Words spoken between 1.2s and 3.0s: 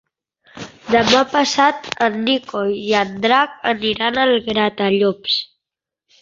passat en Nico i